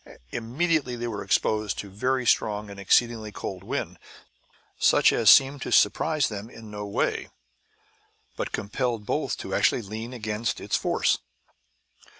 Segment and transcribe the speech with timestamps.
[0.31, 3.99] Immediately they were exposed to a very strong and exceedingly cold wind,
[4.79, 7.29] such as seemed to surprise them in no way,
[8.35, 11.19] but compelled both to actually lean against its force.